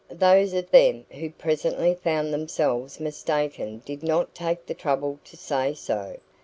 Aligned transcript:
Those 0.09 0.53
of 0.55 0.71
them 0.71 1.05
who 1.11 1.29
presently 1.29 1.93
found 1.93 2.33
themselves 2.33 2.99
mistaken 2.99 3.83
did 3.85 4.01
not 4.01 4.33
take 4.33 4.65
the 4.65 4.73
trouble 4.73 5.19
to 5.25 5.37
say 5.37 5.75
so. 5.75 6.17